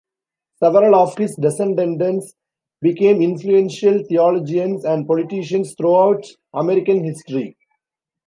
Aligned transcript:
Several 0.55 0.95
of 0.95 1.15
his 1.15 1.35
descendants 1.35 2.33
became 2.81 3.21
influential 3.21 4.03
theologians 4.09 4.83
and 4.83 5.05
politicians 5.05 5.75
throughout 5.77 6.25
American 6.55 7.03
history. 7.03 7.55